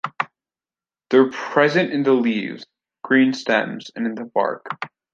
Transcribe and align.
They’re 1.11 1.29
present 1.31 1.91
in 1.93 2.01
the 2.01 2.13
leaves, 2.13 2.65
green 3.03 3.33
stems 3.33 3.91
and 3.95 4.07
in 4.07 4.15
the 4.15 4.25
bark. 4.25 4.67